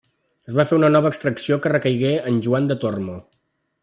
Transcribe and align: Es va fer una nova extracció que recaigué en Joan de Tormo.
Es 0.51 0.55
va 0.59 0.63
fer 0.69 0.77
una 0.77 0.89
nova 0.95 1.11
extracció 1.13 1.57
que 1.65 1.71
recaigué 1.75 2.13
en 2.31 2.41
Joan 2.47 2.71
de 2.73 2.79
Tormo. 2.85 3.19